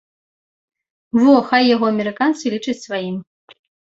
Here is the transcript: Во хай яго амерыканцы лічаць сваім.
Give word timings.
Во 1.25 1.35
хай 1.51 1.63
яго 1.75 1.85
амерыканцы 1.93 2.43
лічаць 2.55 2.77
сваім. 2.85 3.15